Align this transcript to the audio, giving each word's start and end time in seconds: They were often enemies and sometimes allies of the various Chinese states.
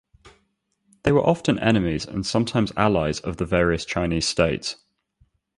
They 1.03 1.11
were 1.11 1.23
often 1.23 1.59
enemies 1.59 2.07
and 2.07 2.25
sometimes 2.25 2.71
allies 2.75 3.19
of 3.19 3.37
the 3.37 3.45
various 3.45 3.85
Chinese 3.85 4.27
states. 4.27 4.77